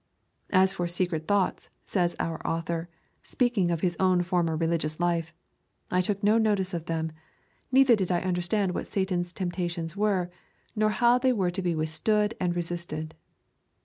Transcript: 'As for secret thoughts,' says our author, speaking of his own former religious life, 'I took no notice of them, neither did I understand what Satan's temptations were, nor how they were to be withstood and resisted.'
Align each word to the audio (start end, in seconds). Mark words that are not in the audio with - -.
'As 0.49 0.73
for 0.73 0.87
secret 0.87 1.27
thoughts,' 1.27 1.69
says 1.85 2.15
our 2.19 2.41
author, 2.43 2.89
speaking 3.21 3.69
of 3.69 3.81
his 3.81 3.95
own 3.99 4.23
former 4.23 4.55
religious 4.57 4.99
life, 4.99 5.31
'I 5.91 6.01
took 6.01 6.23
no 6.23 6.39
notice 6.39 6.73
of 6.73 6.87
them, 6.87 7.11
neither 7.71 7.95
did 7.95 8.11
I 8.11 8.21
understand 8.21 8.73
what 8.73 8.87
Satan's 8.87 9.31
temptations 9.31 9.95
were, 9.95 10.31
nor 10.75 10.89
how 10.89 11.19
they 11.19 11.31
were 11.33 11.51
to 11.51 11.61
be 11.61 11.75
withstood 11.75 12.33
and 12.39 12.55
resisted.' 12.55 13.13